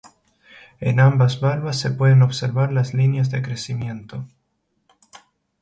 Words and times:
En 0.79 0.99
ambas 0.99 1.39
valvas 1.41 1.77
se 1.79 1.91
pueden 1.91 2.23
observar 2.23 2.71
las 2.73 2.95
líneas 2.95 3.29
de 3.29 3.43
crecimiento. 3.43 4.25